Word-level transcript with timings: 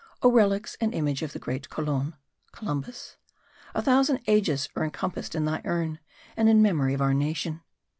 Oh 0.23 0.31
relics 0.31 0.75
and 0.81 0.95
image 0.95 1.21
of 1.21 1.31
the 1.31 1.37
great 1.37 1.69
Colon 1.69 2.15
(Columbus) 2.51 3.17
A 3.75 3.83
thousand 3.83 4.21
ages 4.25 4.67
are 4.75 4.83
encompassed 4.83 5.35
in 5.35 5.45
thy 5.45 5.61
Urn, 5.63 5.99
And 6.35 6.49
in 6.49 6.57
the 6.57 6.63
memory 6.63 6.95
of 6.95 7.01
our 7.01 7.13
Nation. 7.13 7.61